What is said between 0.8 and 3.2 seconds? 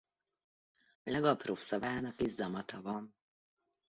Legapróbb szavának is zamata van.